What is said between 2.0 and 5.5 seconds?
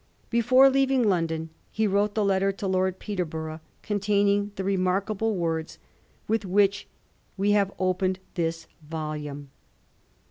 the letter to Lord Peterborough containing the remarkable